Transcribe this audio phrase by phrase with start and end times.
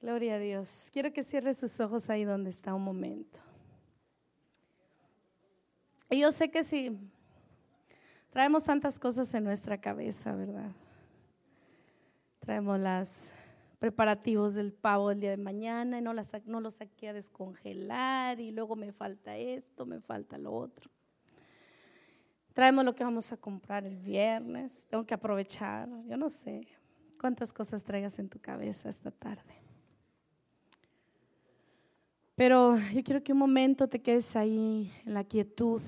[0.00, 0.90] Gloria a Dios.
[0.92, 3.40] Quiero que cierre sus ojos ahí donde está un momento.
[6.08, 6.96] Y yo sé que si
[8.30, 10.70] traemos tantas cosas en nuestra cabeza, ¿verdad?
[12.38, 13.32] Traemos los
[13.80, 18.40] preparativos del pavo el día de mañana y no, las, no lo saqué a descongelar
[18.40, 20.90] y luego me falta esto, me falta lo otro.
[22.54, 26.66] Traemos lo que vamos a comprar el viernes, tengo que aprovechar, yo no sé
[27.20, 29.67] cuántas cosas traigas en tu cabeza esta tarde.
[32.38, 35.82] Pero yo quiero que un momento te quedes ahí en la quietud,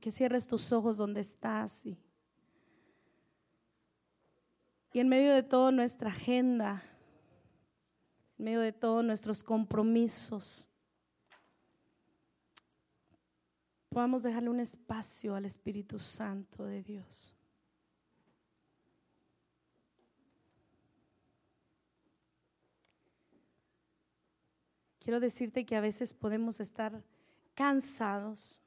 [0.00, 1.98] que cierres tus ojos donde estás y,
[4.94, 6.82] y en medio de toda nuestra agenda,
[8.38, 10.70] en medio de todos nuestros compromisos,
[13.90, 17.35] podamos dejarle un espacio al Espíritu Santo de Dios.
[25.06, 27.00] Quiero decirte que a veces podemos estar
[27.54, 28.60] cansados.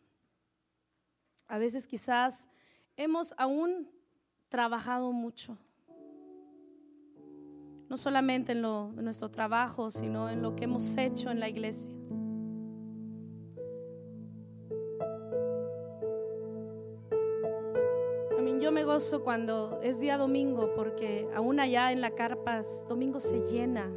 [1.50, 2.48] A veces quizás
[2.96, 3.90] hemos aún
[4.48, 5.58] trabajado mucho.
[7.90, 11.92] No solamente en, lo, nuestro trabajo, sino en lo que hemos hecho en la iglesia.
[18.62, 23.40] Yo me gozo cuando es día domingo porque aún allá en la carpa domingo se
[23.40, 23.90] llena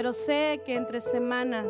[0.00, 1.62] pero sé que entre semana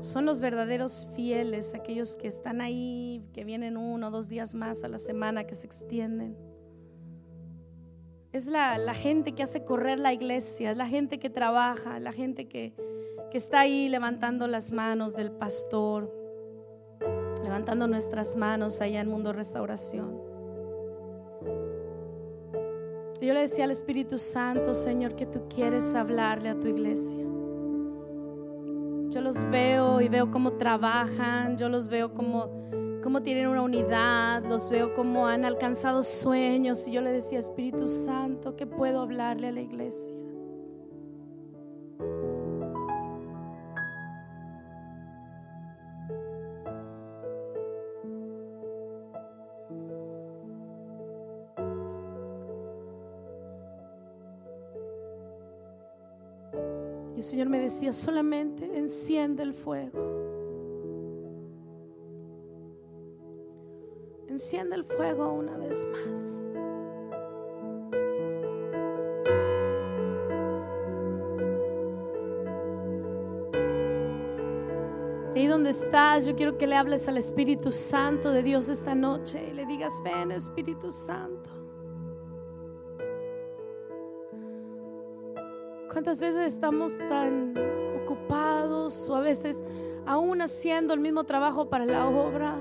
[0.00, 4.82] son los verdaderos fieles, aquellos que están ahí, que vienen uno o dos días más
[4.82, 6.36] a la semana, que se extienden.
[8.32, 12.48] Es la, gente que hace correr la iglesia, es la gente que trabaja, la gente
[12.48, 12.74] que,
[13.30, 16.12] que está ahí levantando las manos del pastor,
[17.44, 20.25] levantando nuestras manos allá en Mundo Restauración.
[23.26, 27.24] Yo le decía al Espíritu Santo, Señor, que tú quieres hablarle a tu iglesia.
[29.08, 32.48] Yo los veo y veo cómo trabajan, yo los veo como,
[33.02, 36.86] cómo tienen una unidad, los veo cómo han alcanzado sueños.
[36.86, 40.16] Y yo le decía, Espíritu Santo, ¿qué puedo hablarle a la iglesia?
[57.26, 59.98] Señor me decía, solamente enciende el fuego.
[64.28, 66.48] Enciende el fuego una vez más.
[75.34, 79.48] Ahí donde estás, yo quiero que le hables al Espíritu Santo de Dios esta noche
[79.50, 81.55] y le digas, ven Espíritu Santo.
[85.96, 87.54] ¿Cuántas veces estamos tan
[88.02, 89.64] ocupados o a veces
[90.04, 92.58] aún haciendo el mismo trabajo para la obra?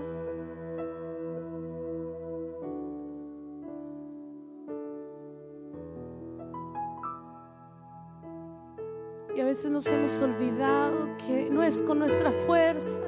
[9.35, 13.03] Y a veces nos hemos olvidado que no es con nuestra fuerza.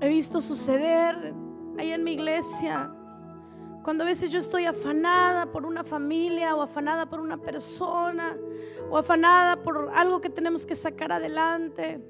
[0.00, 1.49] He visto suceder
[1.80, 2.90] ahí en mi iglesia.
[3.82, 8.36] Cuando a veces yo estoy afanada por una familia o afanada por una persona
[8.90, 12.00] o afanada por algo que tenemos que sacar adelante.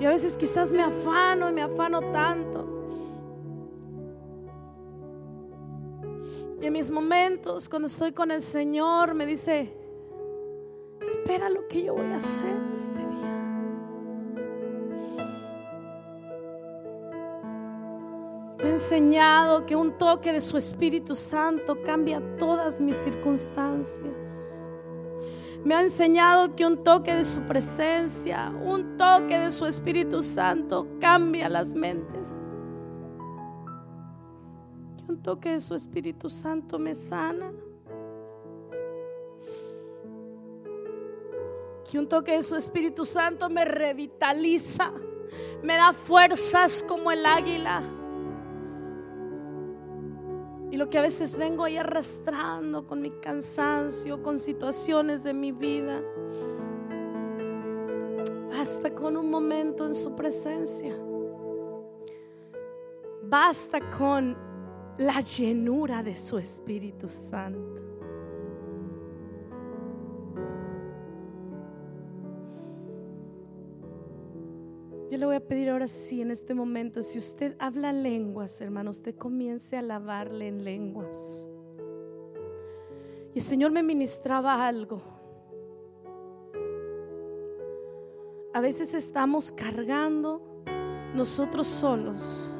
[0.00, 2.66] Y a veces quizás me afano y me afano tanto.
[6.58, 9.74] Y en mis momentos, cuando estoy con el Señor, me dice,
[11.00, 13.39] espera lo que yo voy a hacer este día.
[18.68, 24.50] Enseñado que un toque de su Espíritu Santo cambia todas mis circunstancias.
[25.64, 30.86] Me ha enseñado que un toque de su presencia, un toque de su Espíritu Santo
[30.98, 32.30] cambia las mentes.
[34.96, 37.52] Que un toque de su Espíritu Santo me sana.
[41.90, 44.92] Que un toque de su Espíritu Santo me revitaliza,
[45.62, 47.99] me da fuerzas como el águila.
[50.80, 56.00] Lo que a veces vengo ahí arrastrando con mi cansancio, con situaciones de mi vida,
[58.58, 60.96] hasta con un momento en su presencia.
[63.24, 64.34] Basta con
[64.96, 67.99] la llenura de su Espíritu Santo.
[75.20, 79.14] Le voy a pedir ahora sí, en este momento, si usted habla lenguas, hermano, usted
[79.14, 81.46] comience a alabarle en lenguas.
[83.34, 85.02] Y el Señor me ministraba algo.
[88.54, 90.42] A veces estamos cargando
[91.14, 92.56] nosotros solos.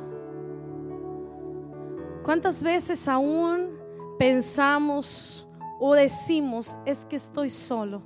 [2.23, 3.71] ¿Cuántas veces aún
[4.19, 5.49] pensamos
[5.81, 8.03] o decimos es que estoy solo?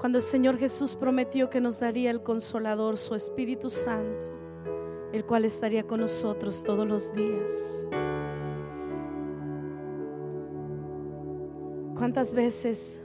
[0.00, 4.32] Cuando el Señor Jesús prometió que nos daría el consolador, su Espíritu Santo,
[5.12, 7.86] el cual estaría con nosotros todos los días.
[11.98, 13.02] ¿Cuántas veces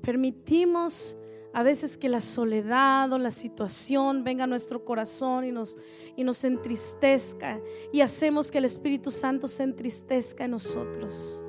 [0.00, 1.14] permitimos
[1.52, 5.76] a veces que la soledad o la situación venga a nuestro corazón y nos,
[6.16, 7.60] y nos entristezca
[7.92, 11.43] y hacemos que el Espíritu Santo se entristezca en nosotros?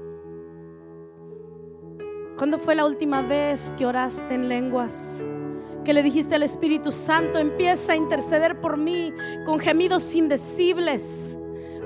[2.37, 5.23] ¿Cuándo fue la última vez que oraste en lenguas?
[5.85, 9.13] Que le dijiste al Espíritu Santo, empieza a interceder por mí
[9.45, 11.37] con gemidos indecibles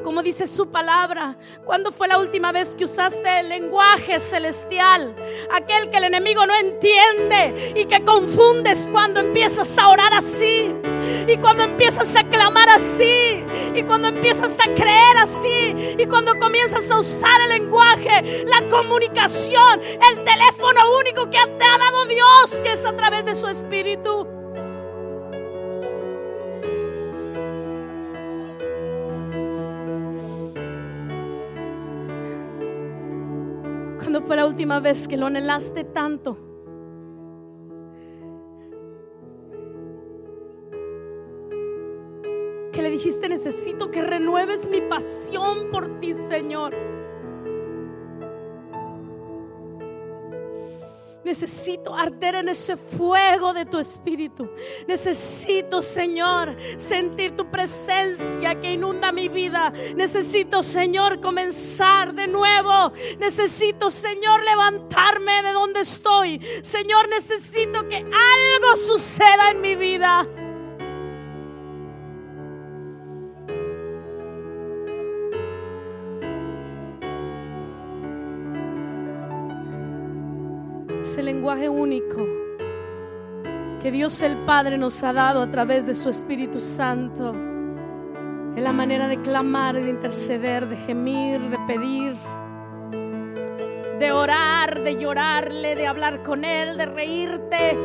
[0.04, 1.38] como dice su palabra.
[1.66, 5.16] ¿Cuándo fue la última vez que usaste el lenguaje celestial?
[5.54, 10.74] Aquel que el enemigo no entiende y que confundes cuando empiezas a orar así.
[11.28, 13.44] Y cuando empiezas a clamar así.
[13.75, 15.96] Y cuando empiezas a creer así.
[15.98, 21.78] Y cuando comienzas a usar el lenguaje, la comunicación, el teléfono único que te ha
[21.78, 24.38] dado Dios, que es a través de su espíritu.
[34.21, 36.38] Fue la última vez que lo anhelaste tanto?
[42.71, 46.73] Que le dijiste, necesito que renueves mi pasión por ti, Señor.
[51.29, 54.49] Necesito arder en ese fuego de tu espíritu.
[54.87, 59.71] Necesito, Señor, sentir tu presencia que inunda mi vida.
[59.95, 62.91] Necesito, Señor, comenzar de nuevo.
[63.19, 66.41] Necesito, Señor, levantarme de donde estoy.
[66.63, 70.27] Señor, necesito que algo suceda en mi vida.
[81.09, 82.23] Ese lenguaje único
[83.81, 87.31] que Dios el Padre nos ha dado a través de su Espíritu Santo.
[87.31, 92.13] En la manera de clamar, de interceder, de gemir, de pedir,
[93.97, 97.75] de orar, de llorarle, de hablar con Él, de reírte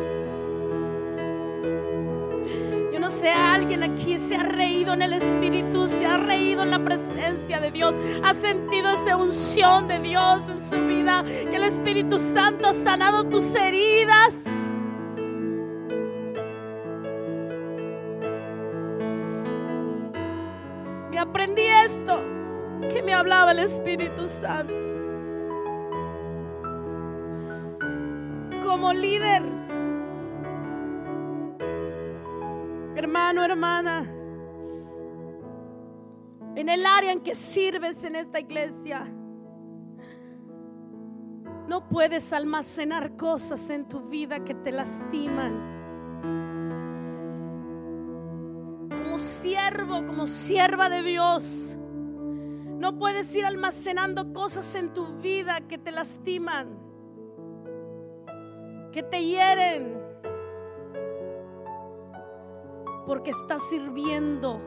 [3.15, 7.61] sé, alguien aquí se ha reído en el Espíritu, se ha reído en la presencia
[7.61, 7.95] de Dios,
[8.25, 13.25] ha sentido esa unción de Dios en su vida, que el Espíritu Santo ha sanado
[13.25, 14.45] tus heridas.
[21.13, 22.21] Y aprendí esto
[22.93, 24.75] que me hablaba el Espíritu Santo.
[28.65, 29.54] Como líder
[33.43, 34.03] hermana,
[36.57, 39.11] en el área en que sirves en esta iglesia,
[41.67, 45.73] no puedes almacenar cosas en tu vida que te lastiman.
[48.97, 51.77] Como siervo, como sierva de Dios,
[52.79, 56.79] no puedes ir almacenando cosas en tu vida que te lastiman,
[58.93, 60.04] que te hieren
[63.07, 64.61] porque está sirviendo.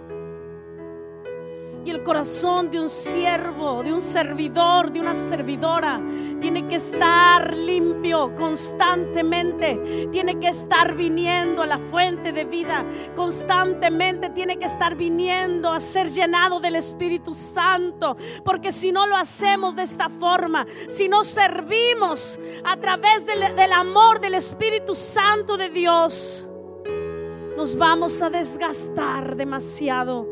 [1.87, 6.01] Y el corazón de un siervo, de un servidor, de una servidora,
[6.41, 10.09] tiene que estar limpio constantemente.
[10.11, 12.83] Tiene que estar viniendo a la fuente de vida
[13.15, 14.29] constantemente.
[14.31, 18.17] Tiene que estar viniendo a ser llenado del Espíritu Santo.
[18.43, 24.19] Porque si no lo hacemos de esta forma, si no servimos a través del, amor
[24.19, 26.46] del Espíritu Santo de Dios,
[27.57, 30.27] nos vamos a desgastar demasiado.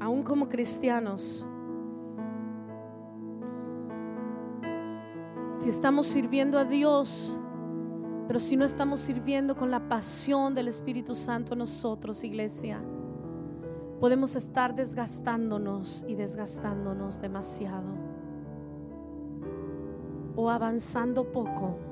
[0.00, 1.46] Aún como cristianos,
[5.54, 7.38] si estamos sirviendo a Dios,
[8.26, 12.82] pero si no estamos sirviendo con la pasión del Espíritu Santo en nosotros, iglesia,
[14.00, 17.88] podemos estar desgastándonos y desgastándonos demasiado
[20.36, 21.87] o avanzando poco.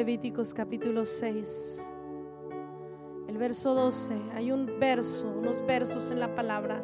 [0.00, 1.92] Levíticos capítulo 6,
[3.28, 4.16] el verso 12.
[4.34, 6.82] Hay un verso, unos versos en la palabra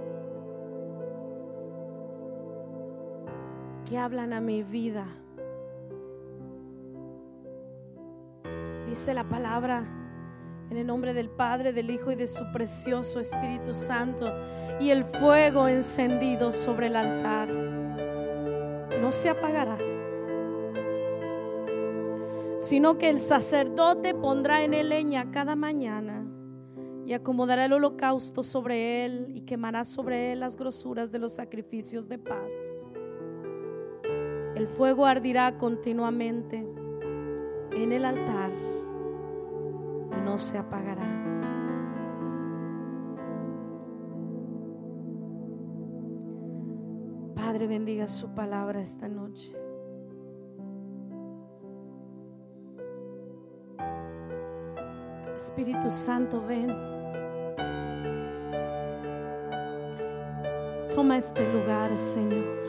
[3.89, 5.07] que hablan a mi vida.
[8.87, 9.83] Dice la palabra
[10.69, 14.31] en el nombre del Padre, del Hijo y de su precioso Espíritu Santo
[14.79, 19.79] y el fuego encendido sobre el altar no se apagará,
[22.67, 26.27] sino que el sacerdote pondrá en él leña cada mañana
[27.07, 32.09] y acomodará el holocausto sobre él y quemará sobre él las grosuras de los sacrificios
[32.09, 32.85] de paz.
[34.57, 36.67] El fuego ardirá continuamente
[37.71, 38.51] en el altar
[40.11, 41.07] y no se apagará.
[47.37, 49.66] Padre, bendiga su palabra esta noche.
[55.37, 56.69] Espíritu Santo, ven.
[60.95, 62.66] Toma este lugar, Señor.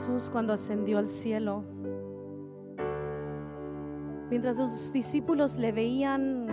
[0.00, 1.62] Jesús cuando ascendió al cielo,
[4.30, 6.46] mientras los discípulos le veían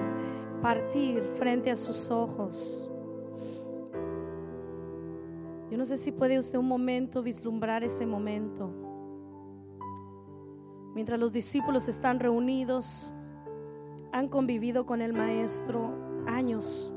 [0.62, 2.92] partir frente a sus ojos,
[5.72, 8.70] yo no sé si puede usted un momento vislumbrar ese momento.
[10.94, 13.14] Mientras los discípulos están reunidos,
[14.12, 15.94] han convivido con el Maestro
[16.28, 16.94] años,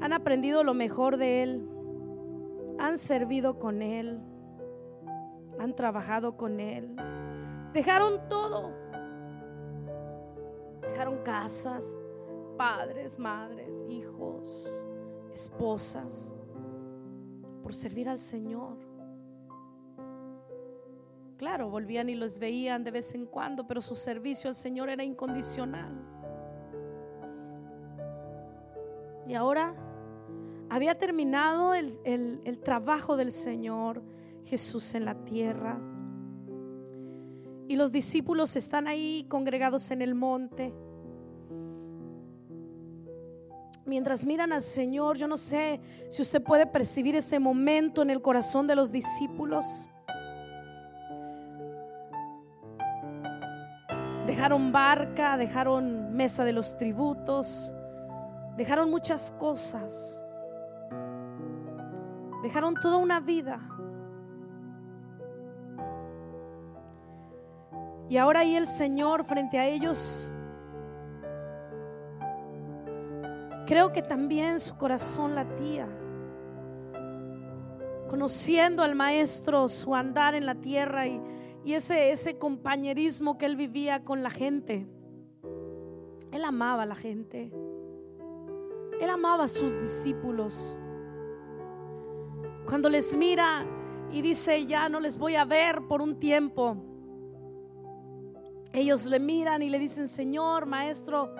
[0.00, 1.68] han aprendido lo mejor de Él,
[2.80, 4.20] han servido con Él
[5.58, 6.96] han trabajado con Él.
[7.72, 8.70] Dejaron todo.
[10.82, 11.96] Dejaron casas,
[12.58, 14.86] padres, madres, hijos,
[15.32, 16.32] esposas,
[17.62, 18.76] por servir al Señor.
[21.38, 25.02] Claro, volvían y los veían de vez en cuando, pero su servicio al Señor era
[25.02, 25.92] incondicional.
[29.26, 29.74] Y ahora
[30.68, 34.02] había terminado el, el trabajo del Señor
[34.44, 35.78] Jesús en la tierra.
[37.68, 40.74] Y los discípulos están ahí congregados en el monte.
[43.84, 48.22] Mientras miran al Señor, yo no sé si usted puede percibir ese momento en el
[48.22, 49.88] corazón de los discípulos.
[54.26, 57.72] Dejaron barca, dejaron mesa de los tributos,
[58.56, 60.20] dejaron muchas cosas.
[62.42, 63.60] Dejaron toda una vida
[68.08, 70.30] Y ahora ahí el Señor frente a ellos,
[73.66, 75.88] creo que también su corazón latía,
[78.08, 81.22] conociendo al Maestro, su andar en la tierra y,
[81.64, 84.86] ese, ese compañerismo que él vivía con la gente.
[86.32, 87.52] Él amaba a la gente.
[89.00, 90.76] Él amaba a sus discípulos.
[92.66, 93.64] Cuando les mira
[94.10, 96.76] y dice, ya no les voy a ver por un tiempo
[98.72, 101.34] ellos le miran y le dicen, Señor, maestro,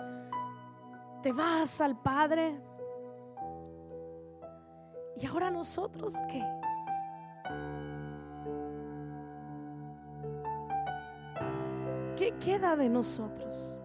[1.22, 2.60] te vas al Padre.
[5.16, 6.42] ¿Y ahora nosotros qué?
[12.16, 13.78] ¿Qué queda de nosotros?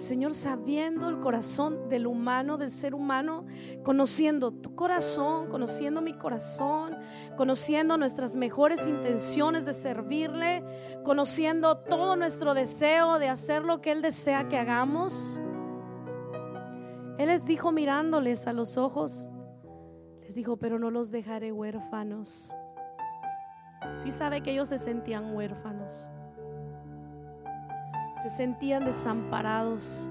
[0.00, 3.44] Señor sabiendo el corazón del humano, del ser humano,
[3.82, 6.96] conociendo tu corazón, conociendo mi corazón,
[7.36, 10.64] conociendo nuestras mejores intenciones de servirle,
[11.04, 15.38] conociendo todo nuestro deseo de hacer lo que Él desea que hagamos.
[17.18, 19.28] Él les dijo mirándoles a los ojos,
[20.22, 22.54] les dijo, pero no los dejaré huérfanos.
[23.96, 26.08] Sí sabe que ellos se sentían huérfanos
[28.22, 30.08] se sentían desamparados.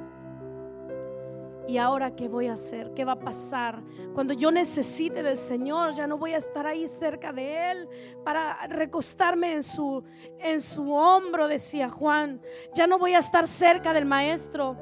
[1.68, 2.94] ¿Y ahora qué voy a hacer?
[2.96, 3.84] ¿Qué va a pasar?
[4.16, 7.90] Cuando yo necesite del Señor, ya no voy a estar ahí cerca de Él
[8.26, 10.04] para recostarme en su,
[10.40, 12.42] en su hombro, decía Juan.
[12.74, 14.76] Ya no voy a estar cerca del Maestro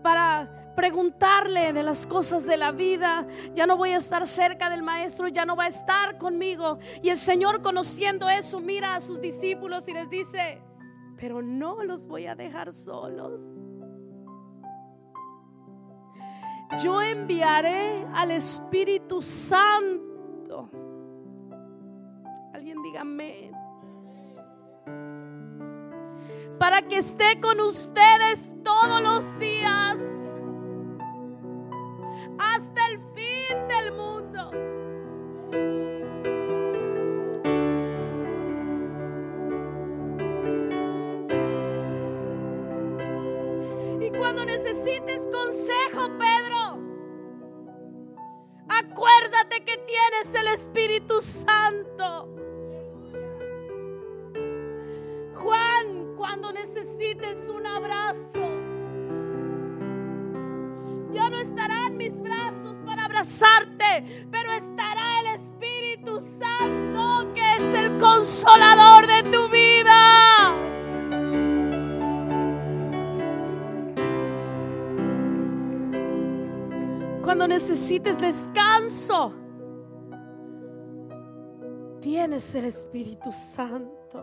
[0.00, 3.26] para preguntarle de las cosas de la vida.
[3.54, 6.78] Ya no voy a estar cerca del Maestro, ya no va a estar conmigo.
[7.02, 10.62] Y el Señor conociendo eso, mira a sus discípulos y les dice,
[11.22, 13.40] pero no los voy a dejar solos.
[16.82, 20.68] Yo enviaré al Espíritu Santo.
[22.52, 23.52] Alguien diga amén.
[26.58, 30.00] Para que esté con ustedes todos los días
[50.22, 52.28] tienes el Espíritu Santo.
[55.34, 58.40] Juan, cuando necesites un abrazo,
[61.12, 67.98] ya no estarán mis brazos para abrazarte, pero estará el Espíritu Santo que es el
[67.98, 70.54] consolador de tu vida.
[77.22, 79.41] Cuando necesites descanso,
[82.12, 84.22] tienes el Espíritu Santo.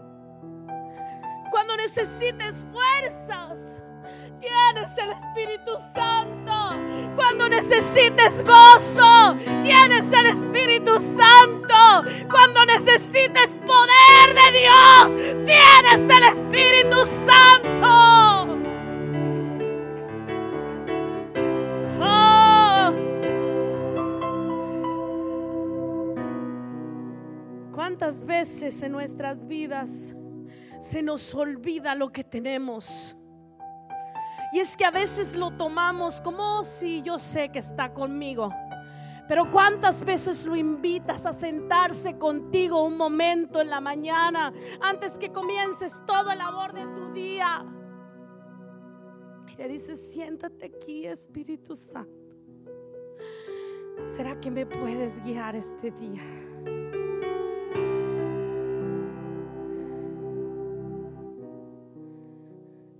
[1.49, 3.79] Cuando necesites fuerzas,
[4.39, 7.15] tienes el Espíritu Santo.
[7.15, 12.03] Cuando necesites gozo, tienes el Espíritu Santo.
[12.29, 18.08] Cuando necesites poder de Dios, tienes el Espíritu Santo.
[28.09, 30.15] ¿Cuántas veces en nuestras vidas
[30.79, 33.15] se nos olvida lo que tenemos?
[34.51, 38.49] Y es que a veces lo tomamos como si yo sé que está conmigo.
[39.27, 45.31] Pero cuántas veces lo invitas a sentarse contigo un momento en la mañana antes que
[45.31, 47.63] comiences todo el labor de tu día.
[49.49, 52.09] Y le dices, siéntate aquí, Espíritu Santo.
[54.07, 56.23] ¿Será que me puedes guiar este día?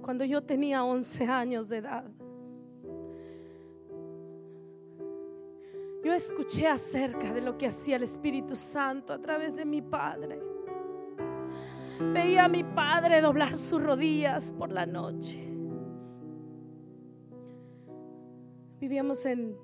[0.02, 2.06] Cuando yo tenía 11 años de edad,
[6.04, 10.42] yo escuché acerca de lo que hacía el Espíritu Santo a través de mi padre.
[12.14, 15.46] Veía a mi padre doblar sus rodillas por la noche.
[18.80, 19.58] Vivíamos en,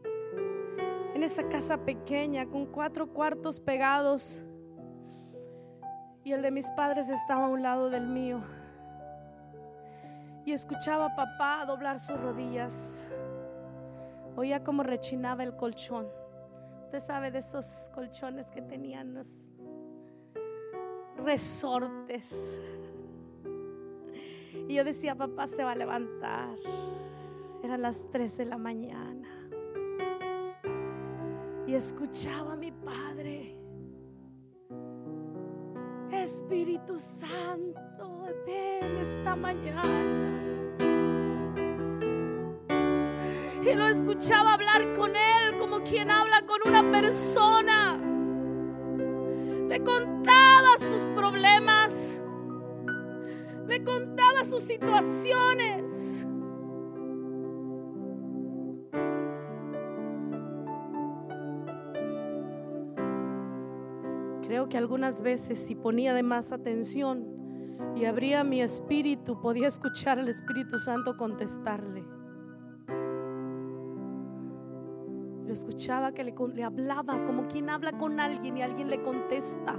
[1.13, 4.43] en esa casa pequeña con cuatro cuartos pegados
[6.25, 8.41] y el de mis padres estaba a un lado del mío.
[10.45, 13.07] Y escuchaba a papá doblar sus rodillas.
[14.35, 16.07] Oía cómo rechinaba el colchón.
[16.83, 19.51] Usted sabe de esos colchones que tenían los
[21.17, 22.61] resortes.
[24.67, 26.55] Y yo decía, papá se va a levantar.
[27.63, 29.27] Eran las 3 de la mañana.
[31.67, 33.57] Y escuchaba a mi padre.
[36.11, 38.14] Espíritu Santo,
[38.45, 40.41] ven esta mañana.
[43.63, 47.99] Y lo escuchaba hablar con él como quien habla con una persona.
[49.67, 52.21] Le contaba sus problemas.
[53.67, 56.27] Le contaba sus situaciones.
[64.43, 67.44] Creo que algunas veces si ponía de más atención
[67.95, 72.03] y abría mi espíritu, podía escuchar al Espíritu Santo contestarle.
[75.45, 79.75] Lo escuchaba que le, le hablaba como quien habla con alguien y alguien le contesta.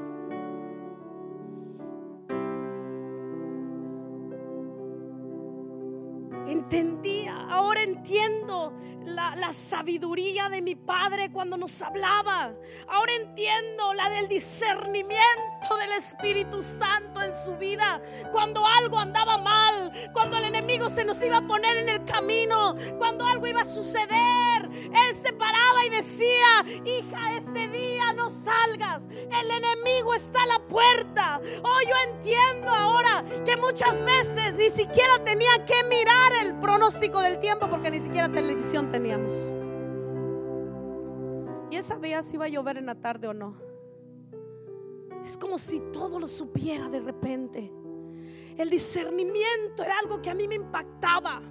[6.48, 8.72] entendía, ahora entiendo
[9.04, 12.54] la, la, sabiduría de mi padre cuando nos hablaba.
[12.88, 18.00] Ahora entiendo la del discernimiento del Espíritu Santo en su vida.
[18.30, 22.76] Cuando algo andaba mal, cuando el enemigo se nos iba a poner en el camino,
[22.98, 29.08] cuando algo iba a suceder, él se paraba y decía, hija, este día no salgas.
[29.08, 31.40] El enemigo está a la puerta.
[31.62, 37.40] Oh, yo entiendo ahora que muchas veces ni siquiera tenía que mirar el pronóstico del
[37.40, 39.34] tiempo porque ni siquiera televisión teníamos.
[41.70, 43.65] Y él sabía si iba a llover en la tarde o no.
[45.26, 47.72] Es como si todo lo supiera de repente.
[48.56, 51.42] El discernimiento era algo que a mí me impactaba.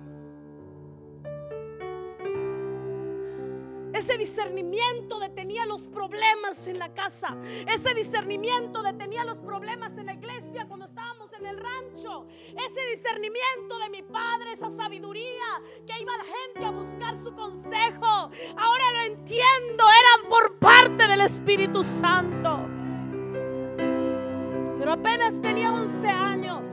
[3.94, 7.36] Ese discernimiento detenía los problemas en la casa.
[7.68, 12.28] Ese discernimiento detenía los problemas en la iglesia cuando estábamos en el rancho.
[12.48, 18.30] Ese discernimiento de mi padre, esa sabiduría que iba la gente a buscar su consejo.
[18.58, 22.75] Ahora lo entiendo, eran por parte del Espíritu Santo.
[24.86, 26.68] Pero apenas tenía 11 años.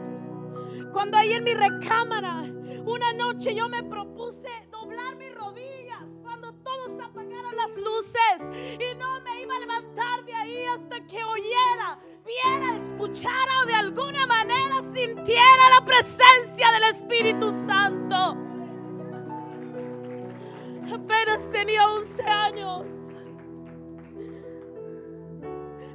[0.93, 2.43] Cuando ahí en mi recámara,
[2.85, 8.39] una noche yo me propuse doblar mis rodillas cuando todos apagaran las luces
[8.79, 13.75] y no me iba a levantar de ahí hasta que oyera, viera, escuchara o de
[13.77, 18.37] alguna manera sintiera la presencia del Espíritu Santo.
[20.93, 23.02] Apenas tenía 11 años.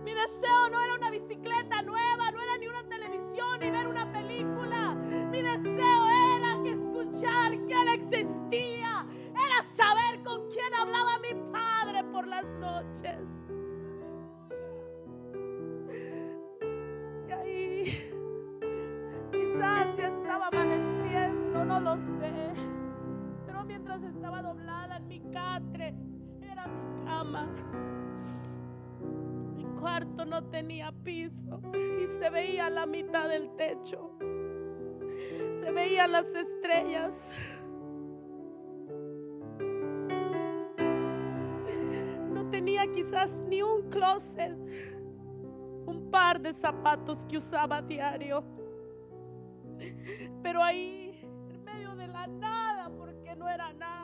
[0.08, 4.10] Mi deseo no era una bicicleta nueva, no era ni una televisión, ni ver una
[4.10, 4.96] película.
[4.96, 9.06] Mi deseo era que escuchar que Él existía.
[9.32, 13.20] Era saber con quién hablaba mi padre por las noches.
[17.28, 17.84] Y ahí
[19.34, 22.54] quizás ya estaba amaneciendo, no lo sé.
[23.46, 25.94] Pero mientras estaba doblada en mi catre,
[26.42, 27.50] era mi cama
[30.26, 34.12] no tenía piso y se veía la mitad del techo.
[35.60, 37.34] Se veían las estrellas.
[42.32, 44.56] No tenía quizás ni un closet,
[45.86, 48.44] un par de zapatos que usaba diario.
[50.44, 53.97] Pero ahí, en medio de la nada, porque no era nada,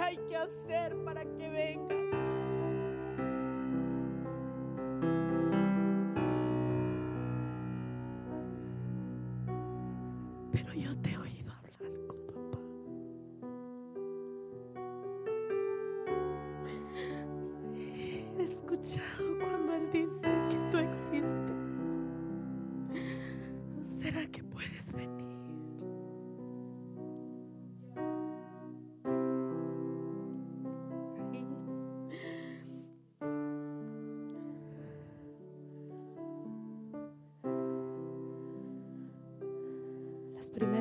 [0.00, 2.05] hay que hacer para que vengas.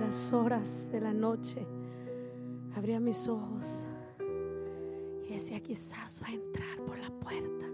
[0.06, 1.66] Primeras horas de la noche,
[2.76, 3.88] abría mis ojos
[5.28, 7.66] y decía, quizás va a entrar por la puerta.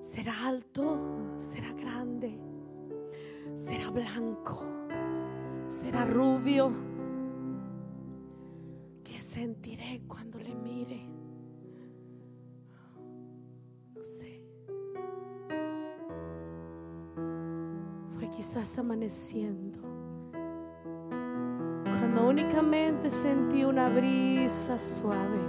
[0.00, 0.98] Será alto,
[1.38, 2.36] será grande,
[3.54, 4.64] será blanco,
[5.68, 6.72] será rubio.
[9.04, 11.06] ¿Qué sentiré cuando le mire?
[13.94, 14.42] No sé.
[18.16, 19.93] Fue quizás amaneciendo
[22.22, 25.40] únicamente sentí una brisa suave,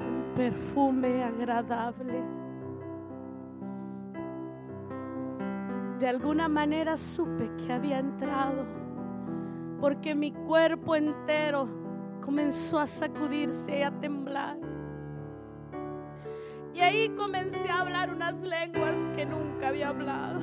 [0.00, 2.22] un perfume agradable.
[5.98, 8.66] De alguna manera supe que había entrado,
[9.80, 11.68] porque mi cuerpo entero
[12.20, 14.58] comenzó a sacudirse y a temblar.
[16.74, 20.40] Y ahí comencé a hablar unas lenguas que nunca había hablado.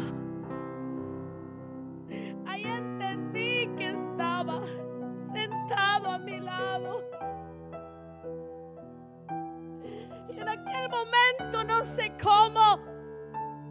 [12.21, 12.79] Cómo,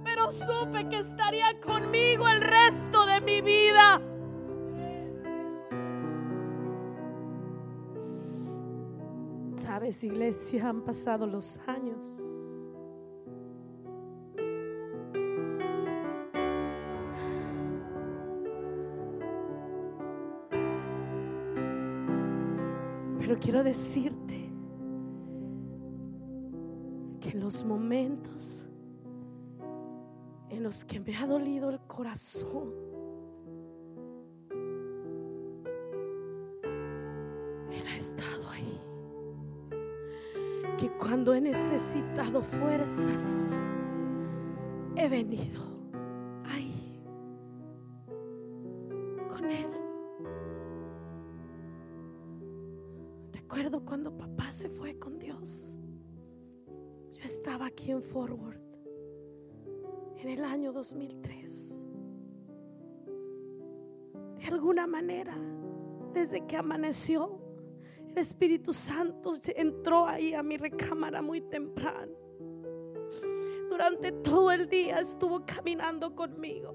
[0.05, 4.03] pero supe que estaría conmigo el resto de mi vida.
[9.57, 12.21] Sabes, iglesia, han pasado los años.
[23.19, 24.28] Pero quiero decirte
[27.35, 28.67] los momentos
[30.51, 32.73] en los que me ha dolido el corazón,
[37.71, 38.81] Él ha estado ahí.
[40.79, 43.63] Que cuando he necesitado fuerzas,
[44.97, 45.63] he venido
[46.45, 47.03] ahí
[49.29, 49.71] con Él.
[53.33, 55.79] Recuerdo cuando papá se fue con Dios
[57.29, 58.59] estaba aquí en Forward
[60.17, 61.85] en el año 2003.
[64.39, 65.37] De alguna manera,
[66.15, 67.39] desde que amaneció,
[68.09, 72.17] el Espíritu Santo entró ahí a mi recámara muy temprano.
[73.69, 76.75] Durante todo el día estuvo caminando conmigo.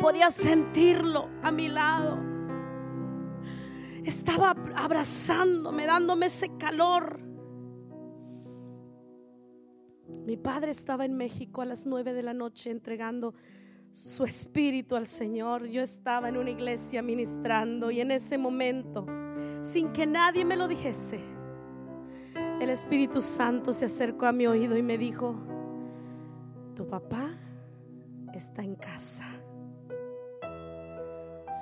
[0.00, 2.18] Podía sentirlo a mi lado.
[4.04, 7.19] estaba abrazándome, dándome ese calor.
[10.26, 13.34] Mi padre estaba en México a las nueve de la noche entregando
[13.92, 15.66] su espíritu al Señor.
[15.66, 19.06] Yo estaba en una iglesia ministrando y en ese momento,
[19.62, 21.20] sin que nadie me lo dijese,
[22.60, 25.34] el Espíritu Santo se acercó a mi oído y me dijo,
[26.76, 27.30] tu papá
[28.34, 29.24] está en casa.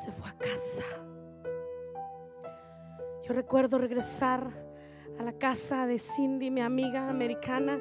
[0.03, 0.85] Se fue a casa.
[3.25, 4.51] Yo recuerdo regresar
[5.19, 7.79] a la casa de Cindy, mi amiga americana,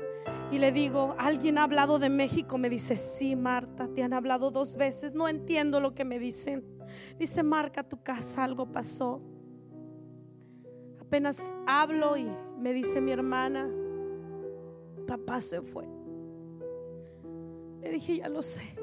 [0.52, 2.58] y le digo, ¿alguien ha hablado de México?
[2.58, 6.64] Me dice, sí, Marta, te han hablado dos veces, no entiendo lo que me dicen.
[7.20, 9.22] Dice, marca tu casa, algo pasó.
[11.02, 13.70] Apenas hablo y me dice mi hermana,
[15.06, 15.86] papá se fue.
[17.82, 18.76] Le dije, ya lo sé.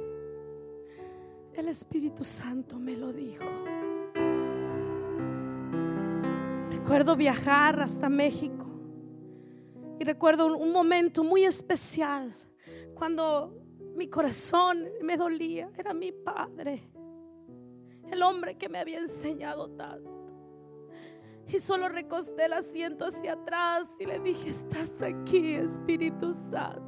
[1.54, 3.44] El Espíritu Santo me lo dijo.
[6.70, 8.73] Recuerdo viajar hasta México
[9.98, 12.36] y recuerdo un momento muy especial
[12.94, 15.70] cuando mi corazón me dolía.
[15.76, 16.90] Era mi padre,
[18.10, 20.12] el hombre que me había enseñado tanto.
[21.46, 26.82] Y solo recosté el asiento hacia atrás y le dije, estás aquí, Espíritu Santo.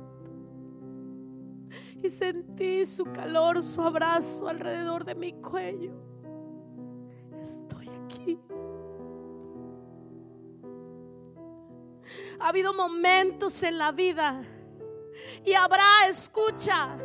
[2.03, 5.93] Y sentí su calor, su abrazo alrededor de mi cuello.
[7.41, 8.39] Estoy aquí.
[12.39, 14.45] Ha habido momentos en la vida
[15.45, 16.99] y habrá, escucha,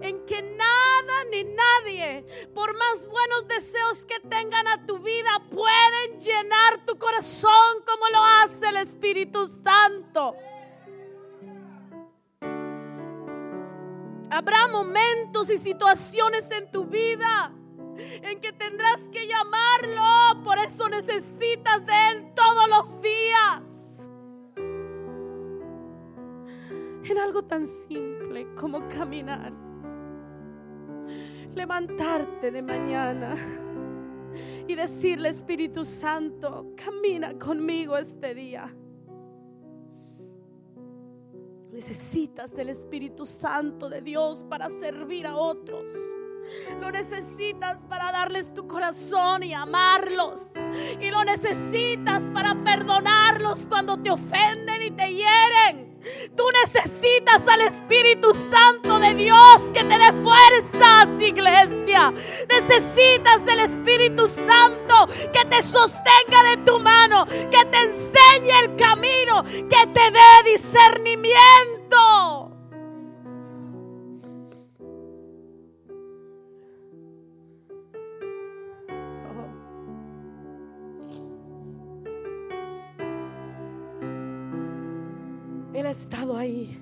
[0.00, 6.20] en que nada ni nadie, por más buenos deseos que tengan a tu vida, pueden
[6.20, 10.36] llenar tu corazón como lo hace el Espíritu Santo.
[14.30, 17.52] Habrá momentos y situaciones en tu vida
[17.98, 23.85] en que tendrás que llamarlo, por eso necesitas de Él todos los días.
[27.08, 29.52] En algo tan simple como caminar.
[31.54, 33.34] Levantarte de mañana
[34.68, 38.74] y decirle, Espíritu Santo, camina conmigo este día.
[41.72, 45.92] Necesitas del Espíritu Santo de Dios para servir a otros.
[46.80, 50.52] Lo necesitas para darles tu corazón y amarlos.
[51.00, 55.85] Y lo necesitas para perdonarlos cuando te ofenden y te hieren.
[56.36, 62.12] Tú necesitas al Espíritu Santo de Dios que te dé fuerzas, iglesia.
[62.48, 69.42] Necesitas del Espíritu Santo que te sostenga de tu mano, que te enseñe el camino,
[69.44, 72.35] que te dé discernimiento.
[85.84, 86.80] Ha estado ahí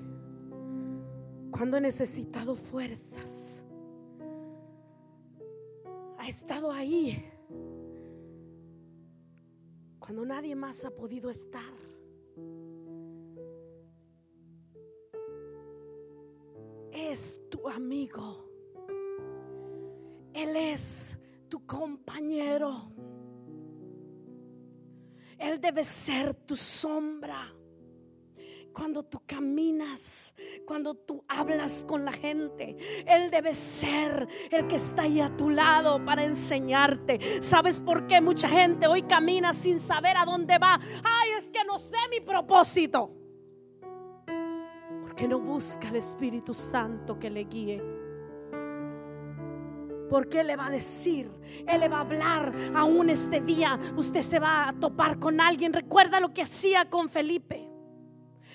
[1.50, 3.64] cuando he necesitado fuerzas.
[6.18, 7.24] Ha estado ahí
[9.98, 11.74] cuando nadie más ha podido estar.
[16.92, 18.44] Es tu amigo.
[20.32, 22.92] Él es tu compañero.
[25.38, 27.52] Él debe ser tu sombra
[28.74, 30.34] cuando tú caminas,
[30.66, 32.76] cuando tú hablas con la gente.
[33.06, 37.40] Él debe ser el que está ahí a tu lado para enseñarte.
[37.40, 40.74] ¿Sabes por qué mucha gente hoy camina sin saber a dónde va?
[40.74, 43.10] Ay, es que no sé mi propósito.
[45.02, 47.82] Porque no busca el Espíritu Santo que le guíe.
[50.10, 51.30] Porque Él le va a decir,
[51.66, 53.78] Él le va a hablar aún este día.
[53.96, 55.72] Usted se va a topar con alguien.
[55.72, 57.73] Recuerda lo que hacía con Felipe.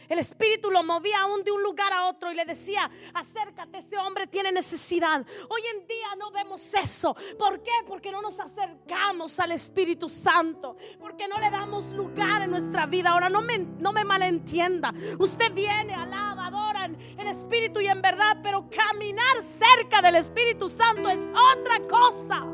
[0.09, 3.95] El Espíritu lo movía aún de un lugar a otro y le decía, acércate, ese
[3.99, 5.23] hombre tiene necesidad.
[5.47, 7.15] Hoy en día no vemos eso.
[7.37, 7.71] ¿Por qué?
[7.87, 10.75] Porque no nos acercamos al Espíritu Santo.
[10.99, 13.11] Porque no le damos lugar en nuestra vida.
[13.11, 14.91] Ahora no me, no me malentienda.
[15.19, 18.39] Usted viene, alaba, adora en, en espíritu y en verdad.
[18.41, 21.21] Pero caminar cerca del Espíritu Santo es
[21.53, 22.47] otra cosa.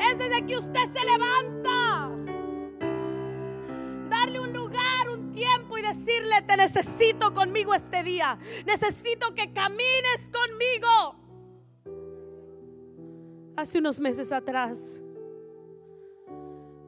[0.00, 1.79] Es desde que usted se levanta
[6.50, 8.36] te necesito conmigo este día.
[8.66, 11.14] Necesito que camines conmigo.
[13.56, 15.00] Hace unos meses atrás,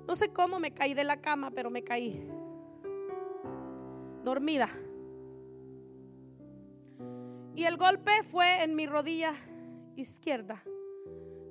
[0.09, 2.29] no sé cómo me caí de la cama, pero me caí.
[4.25, 4.69] Dormida.
[7.55, 9.35] Y el golpe fue en mi rodilla
[9.95, 10.65] izquierda.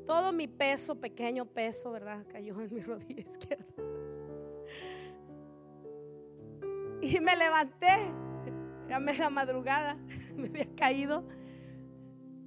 [0.06, 2.26] todo mi peso, pequeño peso, ¿verdad?
[2.30, 3.91] Cayó en mi rodilla izquierda.
[7.02, 8.12] Y me levanté,
[9.00, 9.96] me la madrugada,
[10.36, 11.28] me había caído.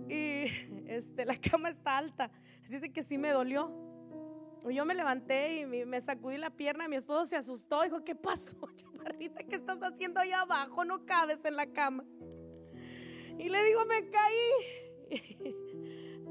[0.08, 0.44] Y
[0.86, 2.30] este, la cama está alta,
[2.62, 3.84] así que sí me dolió.
[4.70, 6.88] Yo me levanté y me sacudí la pierna.
[6.88, 7.82] Mi esposo se asustó.
[7.82, 9.44] Dijo: ¿Qué pasó, chaparrita?
[9.44, 10.84] ¿Qué estás haciendo ahí abajo?
[10.84, 12.04] No cabes en la cama.
[13.38, 15.10] Y le digo: Me caí.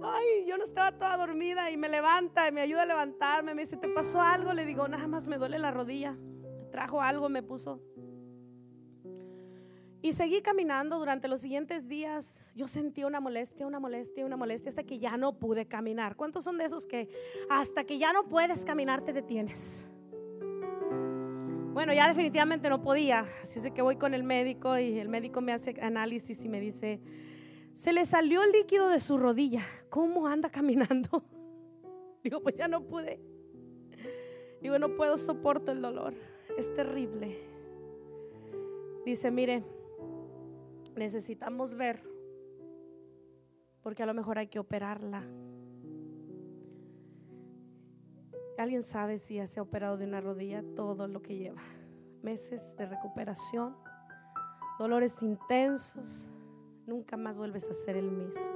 [0.06, 3.54] Ay, yo no estaba toda dormida y me levanta, y me ayuda a levantarme.
[3.54, 4.52] Me dice: ¿Te pasó algo?
[4.54, 6.18] Le digo: Nada más me duele la rodilla.
[6.72, 7.84] trajo algo, me puso.
[10.04, 12.52] Y seguí caminando durante los siguientes días.
[12.56, 16.18] Yo sentí una molestia, una molestia, una molestia hasta que ya no pude caminar.
[16.18, 17.08] ¿Cuántos son de esos que
[17.50, 19.88] hasta que ya no puedes caminar te detienes?
[21.72, 23.26] Bueno, ya definitivamente no podía.
[23.42, 26.60] Así es que voy con el médico y el médico me hace análisis y me
[26.60, 27.00] dice,
[27.74, 29.64] se le salió el líquido de su rodilla.
[29.90, 31.24] ¿Cómo anda caminando?
[32.26, 33.22] Digo, pues ya no pude.
[34.62, 36.14] Digo, no puedo, soporto el dolor.
[36.58, 37.38] Es terrible.
[39.06, 39.64] Dice, mire,
[40.96, 42.02] necesitamos ver,
[43.82, 45.24] porque a lo mejor hay que operarla.
[48.58, 51.62] ¿Alguien sabe si ya se ha operado de una rodilla todo lo que lleva?
[52.22, 53.76] Meses de recuperación,
[54.80, 56.30] dolores intensos,
[56.86, 58.56] nunca más vuelves a ser el mismo.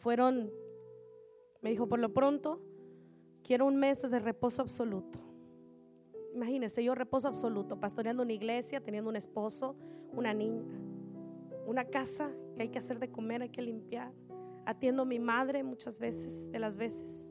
[0.00, 0.50] Fueron,
[1.60, 2.60] me dijo, por lo pronto,
[3.42, 5.18] Quiero un mes de reposo absoluto.
[6.34, 9.76] Imagínense, yo reposo absoluto, pastoreando una iglesia, teniendo un esposo,
[10.12, 10.78] una niña,
[11.66, 14.12] una casa que hay que hacer de comer, hay que limpiar.
[14.64, 17.30] Atiendo a mi madre muchas veces, de las veces.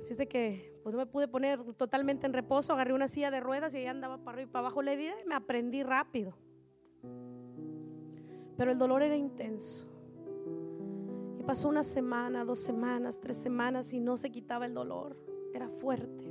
[0.00, 3.38] Así es que pues no me pude poner totalmente en reposo, agarré una silla de
[3.38, 4.82] ruedas y ahí andaba para arriba y para abajo.
[4.82, 6.34] Le di y me aprendí rápido.
[8.56, 9.91] Pero el dolor era intenso
[11.42, 15.16] pasó una semana, dos semanas, tres semanas y no se quitaba el dolor.
[15.54, 16.24] Era fuerte.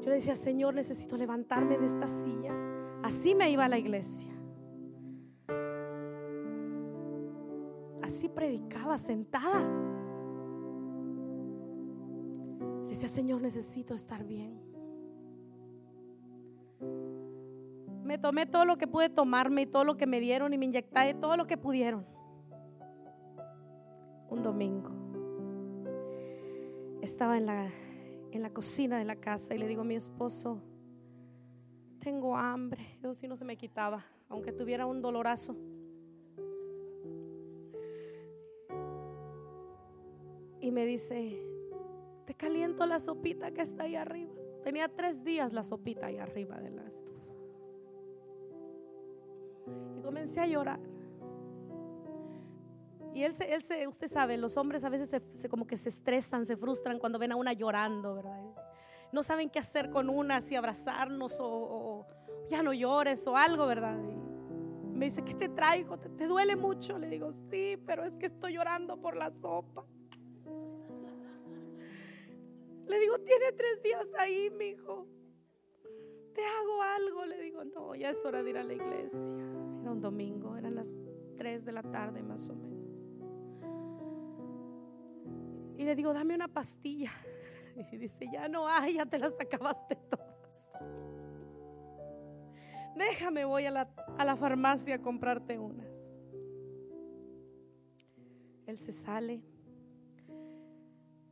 [0.00, 2.54] Yo le decía, Señor, necesito levantarme de esta silla.
[3.02, 4.30] Así me iba a la iglesia.
[8.02, 9.60] Así predicaba sentada.
[12.82, 14.69] Le decía, Señor, necesito estar bien.
[18.10, 20.64] Me tomé todo lo que pude tomarme y todo lo que me dieron y me
[20.64, 22.04] inyecté todo lo que pudieron.
[24.28, 24.90] Un domingo.
[27.02, 27.70] Estaba en la,
[28.32, 30.60] en la cocina de la casa y le digo a mi esposo,
[32.00, 32.98] tengo hambre.
[33.00, 35.54] Yo si no se me quitaba, aunque tuviera un dolorazo.
[40.60, 41.40] Y me dice,
[42.24, 44.34] te caliento la sopita que está ahí arriba.
[44.64, 46.90] Tenía tres días la sopita ahí arriba de la
[49.70, 50.80] estufa comencé a llorar.
[53.14, 55.88] Y él se, él se, usted sabe, los hombres a veces se, como que se
[55.88, 58.40] estresan, se frustran cuando ven a una llorando, ¿verdad?
[59.12, 62.06] No saben qué hacer con una, si abrazarnos o,
[62.48, 63.98] ya no llores o algo, ¿verdad?
[63.98, 65.98] me dice, ¿qué te traigo?
[65.98, 66.98] ¿Te, ¿Te, duele mucho?
[66.98, 69.86] Le digo, sí, pero es que estoy llorando por la sopa.
[72.86, 75.06] Le digo, tiene tres días ahí, mi hijo.
[76.34, 77.24] ¿Te hago algo?
[77.24, 79.59] Le digo, no, ya es hora de ir a la iglesia.
[79.80, 80.94] Era un domingo, eran las
[81.36, 82.80] 3 de la tarde más o menos.
[85.78, 87.10] Y le digo, dame una pastilla.
[87.92, 90.72] Y dice, ya no hay, ya te las acabaste todas.
[92.94, 93.88] Déjame, voy a la,
[94.18, 96.12] a la farmacia a comprarte unas.
[98.66, 99.40] Él se sale.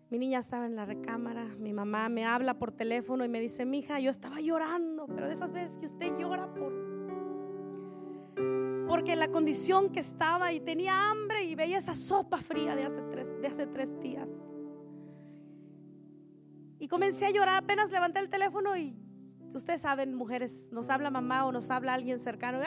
[0.08, 3.66] Mi niña estaba en la recámara, mi mamá me habla por teléfono y me dice,
[3.66, 6.87] mija, yo estaba llorando, pero de esas veces que usted llora por
[8.88, 13.02] porque la condición que estaba y tenía hambre y veía esa sopa fría de hace
[13.66, 14.30] tres, días.
[16.78, 18.96] Y comencé a llorar, apenas levanté el teléfono y
[19.52, 22.60] ustedes saben, mujeres, nos habla mamá o nos habla alguien cercano.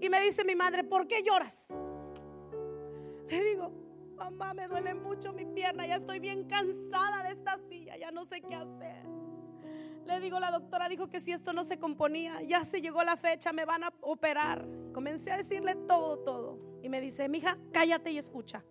[0.00, 1.74] Y me dice mi madre, ¿por qué lloras?
[3.28, 3.72] Le digo,
[4.14, 8.24] mamá, me duele mucho mi pierna, ya estoy bien cansada de esta silla, ya no
[8.24, 9.13] sé qué hacer.
[10.06, 13.16] Le digo, la doctora dijo que si esto no se componía, ya se llegó la
[13.16, 14.66] fecha, me van a operar.
[14.92, 16.58] Comencé a decirle todo, todo.
[16.82, 18.62] Y me dice, mija, cállate y escucha.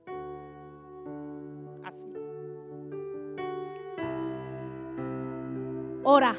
[1.84, 2.08] Así.
[6.04, 6.38] Ora.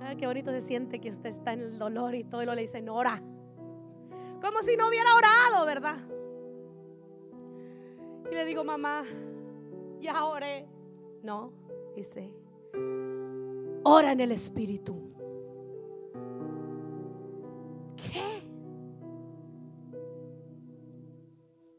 [0.00, 2.54] Ah, qué bonito se siente que usted está en el dolor y todo y lo
[2.54, 3.22] le dicen, ora.
[4.40, 5.98] Como si no hubiera orado, ¿verdad?
[8.30, 9.04] Y le digo, mamá,
[10.00, 10.66] ya oré.
[11.22, 11.52] No,
[11.98, 12.32] dice,
[13.84, 14.96] ora en el Espíritu.
[17.96, 18.42] ¿Qué?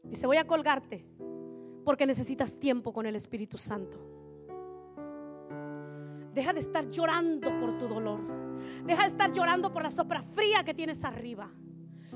[0.04, 1.06] Dice, voy a colgarte
[1.84, 3.98] porque necesitas tiempo con el Espíritu Santo.
[6.34, 8.20] Deja de estar llorando por tu dolor.
[8.84, 11.50] Deja de estar llorando por la sopra fría que tienes arriba.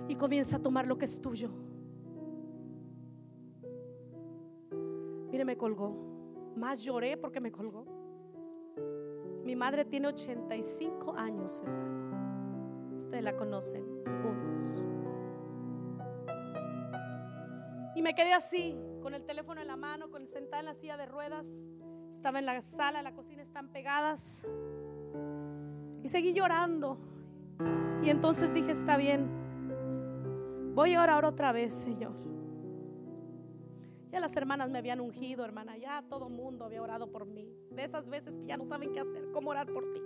[0.08, 1.50] Y comienza a tomar lo que es tuyo.
[5.30, 6.52] Mire, me colgó.
[6.56, 7.93] Más lloré porque me colgó.
[9.44, 12.96] Mi madre tiene 85 años, hermano.
[12.96, 13.84] Ustedes la conocen,
[17.94, 20.96] Y me quedé así, con el teléfono en la mano, con sentada en la silla
[20.96, 21.46] de ruedas.
[22.10, 24.46] Estaba en la sala, la cocina están pegadas.
[26.02, 26.98] Y seguí llorando.
[28.02, 29.28] Y entonces dije, está bien.
[30.74, 32.12] Voy a orar otra vez, Señor.
[34.14, 35.76] Ya las hermanas me habían ungido, hermana.
[35.76, 37.52] Ya todo el mundo había orado por mí.
[37.72, 40.00] De esas veces que ya no saben qué hacer, cómo orar por ti.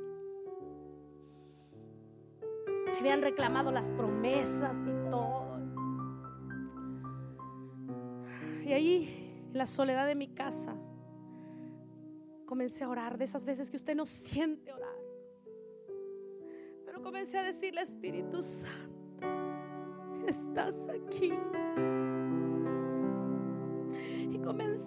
[2.99, 5.59] habían reclamado las promesas y todo.
[8.65, 10.75] Y ahí, en la soledad de mi casa,
[12.47, 14.97] comencé a orar de esas veces que usted no siente orar.
[16.87, 21.31] Pero comencé a decirle, Espíritu Santo, estás aquí.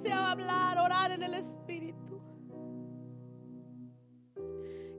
[0.10, 2.20] A hablar, orar en el Espíritu.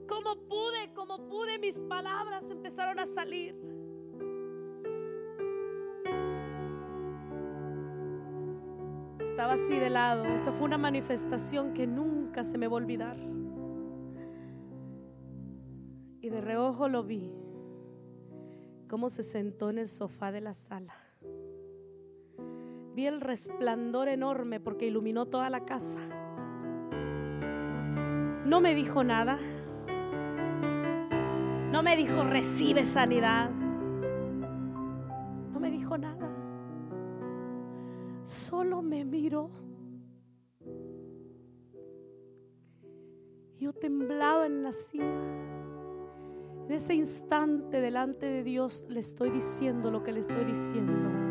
[0.07, 3.55] Como pude, como pude, mis palabras empezaron a salir.
[9.19, 10.23] Estaba así de lado.
[10.23, 13.17] Eso fue una manifestación que nunca se me va a olvidar.
[16.21, 17.33] Y de reojo lo vi.
[18.89, 21.02] Cómo se sentó en el sofá de la sala.
[22.95, 25.99] Vi el resplandor enorme porque iluminó toda la casa.
[28.45, 29.39] No me dijo nada.
[31.71, 33.49] No me dijo recibe sanidad.
[35.51, 36.33] No me dijo nada
[38.23, 39.49] solo me miró.
[43.59, 45.05] Yo temblaba en la silla.
[46.65, 51.22] En ese instante delante de Dios le estoy diciendo lo que le estoy diciendo.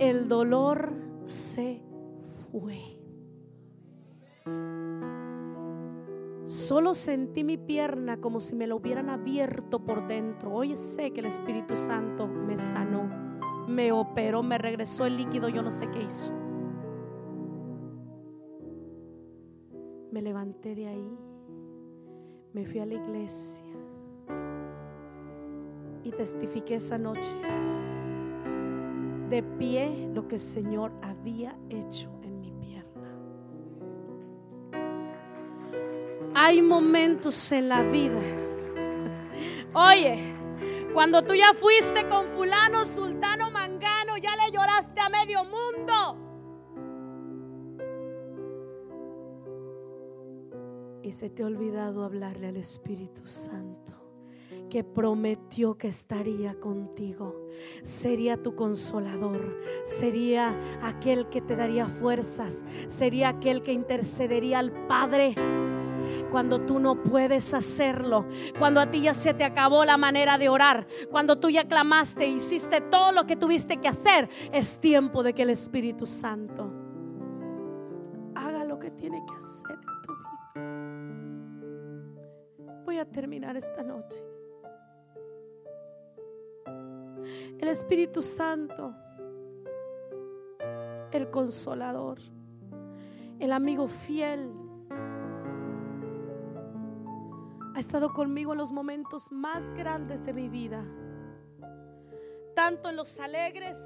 [0.00, 0.92] El dolor
[1.24, 1.80] se
[2.50, 2.80] fue.
[6.46, 10.52] Solo sentí mi pierna como si me lo hubieran abierto por dentro.
[10.52, 13.30] Hoy sé que el Espíritu Santo me sanó
[13.70, 16.32] me operó, me regresó el líquido, yo no sé qué hizo.
[20.10, 21.18] Me levanté de ahí,
[22.52, 23.64] me fui a la iglesia
[26.02, 27.30] y testifiqué esa noche
[29.30, 33.16] de pie lo que el Señor había hecho en mi pierna.
[36.34, 38.20] Hay momentos en la vida.
[39.72, 40.34] Oye,
[40.92, 46.16] cuando tú ya fuiste con fulano, sultano, mangano, ya le lloraste a medio mundo.
[51.02, 53.99] Y se te ha olvidado hablarle al Espíritu Santo
[54.70, 57.48] que prometió que estaría contigo.
[57.82, 65.34] Sería tu consolador, sería aquel que te daría fuerzas, sería aquel que intercedería al Padre
[66.30, 68.26] cuando tú no puedes hacerlo,
[68.58, 72.26] cuando a ti ya se te acabó la manera de orar, cuando tú ya clamaste,
[72.26, 76.72] hiciste todo lo que tuviste que hacer, es tiempo de que el Espíritu Santo
[78.34, 80.30] haga lo que tiene que hacer en tu vida.
[82.84, 84.39] Voy a terminar esta noche.
[87.60, 88.94] El Espíritu Santo,
[91.12, 92.18] el consolador,
[93.38, 94.50] el amigo fiel
[97.74, 100.82] ha estado conmigo en los momentos más grandes de mi vida.
[102.54, 103.76] Tanto en los alegres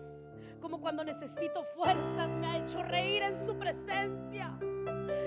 [0.61, 4.57] como cuando necesito fuerzas, me ha hecho reír en su presencia.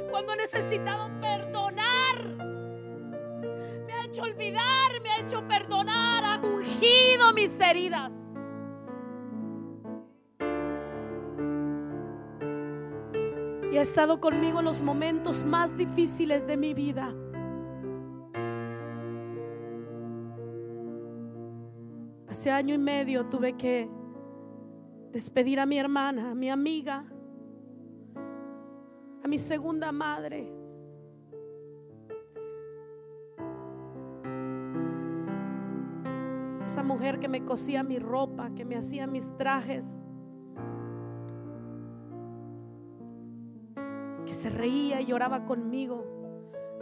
[0.09, 2.23] Cuando he necesitado perdonar,
[3.85, 8.26] me ha hecho olvidar, me ha hecho perdonar, ha ungido mis heridas.
[13.77, 17.13] Ha estado conmigo en los momentos más difíciles de mi vida.
[22.27, 23.87] Hace año y medio tuve que
[25.11, 27.05] despedir a mi hermana, a mi amiga,
[29.23, 30.51] a mi segunda madre.
[36.65, 39.95] Esa mujer que me cosía mi ropa, que me hacía mis trajes.
[44.37, 46.05] Se reía y lloraba conmigo,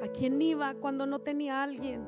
[0.03, 2.03] a quien iba cuando no tenía a alguien.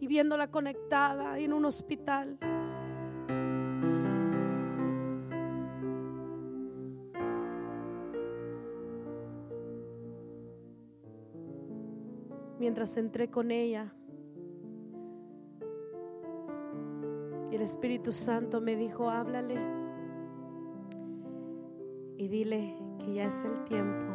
[0.00, 2.36] Y viéndola conectada en un hospital.
[12.58, 13.94] Mientras entré con ella,
[17.52, 19.75] el Espíritu Santo me dijo, háblale
[22.26, 24.12] y dile que ya es el tiempo.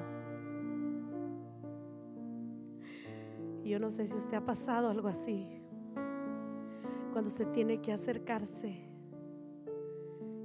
[3.63, 5.47] Yo no sé si usted ha pasado algo así,
[7.13, 8.75] cuando usted tiene que acercarse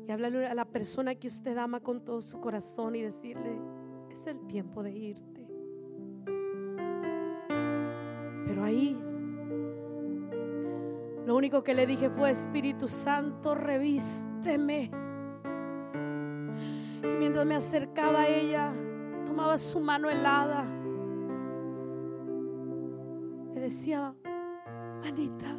[0.06, 3.58] y hablarle a la persona que usted ama con todo su corazón y decirle,
[4.12, 5.48] es el tiempo de irte.
[8.46, 8.96] Pero ahí,
[11.26, 15.05] lo único que le dije fue, Espíritu Santo, revísteme
[17.44, 18.72] me acercaba a ella,
[19.26, 20.64] tomaba su mano helada.
[23.54, 24.14] Me decía,
[25.04, 25.56] Anita,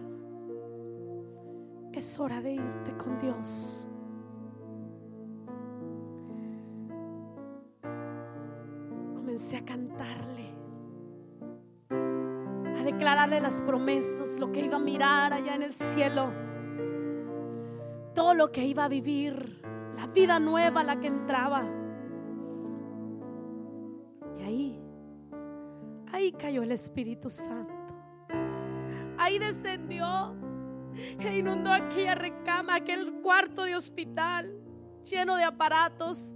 [1.93, 3.88] es hora de irte con Dios.
[9.15, 10.53] Comencé a cantarle,
[11.91, 16.32] a declararle las promesas, lo que iba a mirar allá en el cielo,
[18.15, 19.66] todo lo que iba a vivir
[20.05, 21.65] vida nueva la que entraba.
[24.37, 24.81] Y ahí,
[26.11, 27.73] ahí cayó el Espíritu Santo.
[29.17, 30.35] Ahí descendió
[31.19, 34.53] e inundó aquella recama, aquel cuarto de hospital
[35.03, 36.35] lleno de aparatos.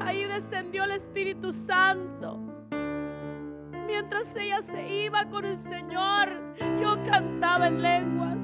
[0.00, 2.38] Ahí descendió el Espíritu Santo.
[3.86, 8.39] Mientras ella se iba con el Señor, yo cantaba en lenguas.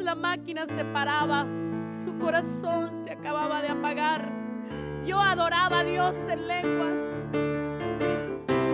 [0.00, 1.46] La máquina se paraba,
[2.02, 4.32] su corazón se acababa de apagar.
[5.04, 6.98] Yo adoraba a Dios en lenguas.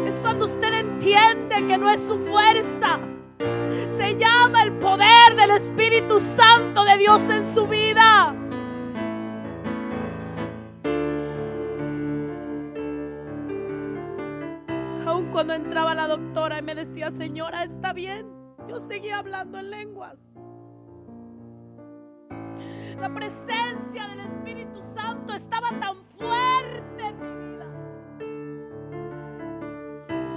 [0.06, 3.00] Es cuando usted entiende que no es su fuerza.
[3.96, 8.34] Se llama el poder del Espíritu Santo de Dios en su vida.
[15.04, 18.24] Aun cuando entraba la doctora y me decía, señora, está bien,
[18.68, 20.28] yo seguía hablando en lenguas.
[23.00, 27.66] La presencia del Espíritu Santo estaba tan fuerte en mi vida.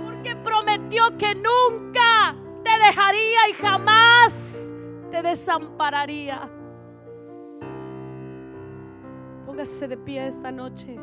[0.06, 4.76] Porque prometió que nunca te dejaría y jamás
[5.10, 6.48] te desampararía.
[9.48, 11.00] Póngase de pie esta noche.